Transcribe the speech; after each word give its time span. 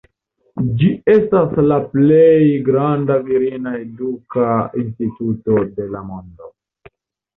Ĝi 0.77 0.87
estas 1.15 1.51
la 1.71 1.77
plej 1.91 2.41
granda 2.69 3.19
virina 3.27 3.75
eduka 3.83 4.49
instituto 4.85 5.61
de 5.77 5.87
la 5.97 6.03
mondo. 6.11 6.51